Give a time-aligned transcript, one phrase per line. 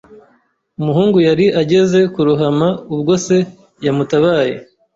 [0.79, 3.37] Umuhungu yari ageze kurohama ubwo se
[3.85, 4.55] yamutabaye.